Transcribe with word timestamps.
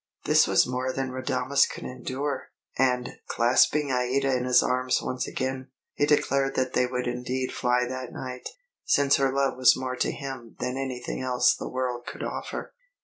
This 0.25 0.47
was 0.47 0.65
more 0.65 0.91
than 0.91 1.11
Radames 1.11 1.69
could 1.69 1.83
endure; 1.83 2.49
and, 2.75 3.17
clasping 3.27 3.89
Aïda 3.89 4.35
in 4.35 4.45
his 4.45 4.63
arms 4.63 4.99
once 4.99 5.27
again, 5.27 5.69
he 5.93 6.07
declared 6.07 6.55
that 6.55 6.73
they 6.73 6.87
would 6.87 7.05
indeed 7.05 7.51
fly 7.53 7.85
that 7.87 8.11
night, 8.11 8.49
since 8.83 9.17
her 9.17 9.31
love 9.31 9.57
was 9.57 9.77
more 9.77 9.95
to 9.97 10.11
him 10.11 10.55
than 10.59 10.75
anything 10.75 11.21
else 11.21 11.55
the 11.55 11.69
world 11.69 12.07
could 12.07 12.23
offer. 12.23 12.73